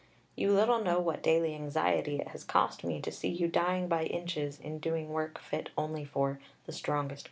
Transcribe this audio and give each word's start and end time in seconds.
You 0.35 0.51
little 0.51 0.83
know 0.83 0.99
what 0.99 1.21
daily 1.21 1.53
anxiety 1.53 2.15
it 2.19 2.29
has 2.29 2.43
cost 2.43 2.83
me 2.83 2.99
to 3.01 3.11
see 3.11 3.27
you 3.27 3.47
dying 3.47 3.87
by 3.87 4.05
inches 4.05 4.59
in 4.59 4.79
doing 4.79 5.09
work 5.09 5.37
fit 5.37 5.69
only 5.77 6.05
for 6.05 6.39
the 6.65 6.71
strongest 6.71 6.89
constitution.... 6.89 7.19